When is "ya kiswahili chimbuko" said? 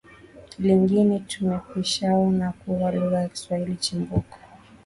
3.21-4.37